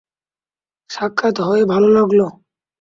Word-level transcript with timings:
সাক্ষাৎ 0.89 1.35
হয়ে 1.41 1.63
ভালো 1.65 1.87
লাগলো! 1.97 2.25